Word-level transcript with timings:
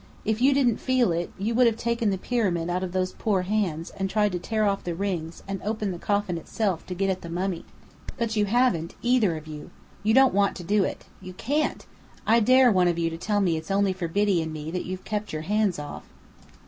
If 0.25 0.41
you 0.41 0.51
didn't 0.51 0.77
feel 0.79 1.11
it, 1.11 1.31
you 1.37 1.53
would 1.53 1.67
have 1.67 1.77
taken 1.77 2.09
the 2.09 2.17
pyramid 2.17 2.71
out 2.71 2.81
of 2.81 2.91
those 2.91 3.11
poor 3.13 3.43
hands, 3.43 3.91
and 3.91 4.09
tried 4.09 4.31
to 4.31 4.39
tear 4.39 4.65
off 4.65 4.83
the 4.83 4.95
rings, 4.95 5.43
and 5.47 5.61
open 5.61 5.91
the 5.91 5.99
coffin 5.99 6.39
itself, 6.39 6.83
to 6.87 6.95
get 6.95 7.11
at 7.11 7.21
the 7.21 7.29
mummy. 7.29 7.65
But 8.17 8.35
you 8.35 8.45
haven't 8.45 8.95
either 9.03 9.37
of 9.37 9.45
you. 9.45 9.69
You 10.01 10.15
don't 10.15 10.33
want 10.33 10.55
to 10.55 10.63
do 10.63 10.83
it. 10.83 11.05
You 11.21 11.33
can't! 11.33 11.85
I 12.25 12.39
dare 12.39 12.71
one 12.71 12.87
of 12.87 12.97
you 12.97 13.11
to 13.11 13.17
tell 13.19 13.41
me 13.41 13.57
it's 13.57 13.69
only 13.69 13.93
for 13.93 14.07
Biddy 14.07 14.41
and 14.41 14.51
me 14.51 14.71
that 14.71 14.85
you've 14.85 15.05
kept 15.05 15.33
your 15.33 15.43
hands 15.43 15.77
off." 15.77 16.07